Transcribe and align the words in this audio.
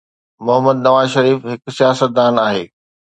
محمد 0.45 0.77
نواز 0.85 1.07
شريف 1.15 1.39
هڪ 1.51 1.61
سياستدان 1.77 2.33
آهي. 2.47 2.65